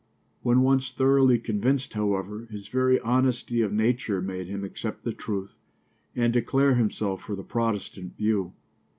When 0.41 0.61
once 0.61 0.89
thoroughly 0.91 1.37
convinced, 1.37 1.93
however, 1.93 2.47
his 2.49 2.69
very 2.69 2.99
honesty 3.01 3.61
of 3.61 3.71
nature 3.71 4.19
made 4.19 4.47
him 4.47 4.63
accept 4.63 5.03
the 5.03 5.13
truth 5.13 5.59
and 6.15 6.33
declare 6.33 6.73
himself 6.73 7.21
for 7.21 7.35
the 7.35 7.43
Protestant 7.43 8.17
view. 8.17 8.51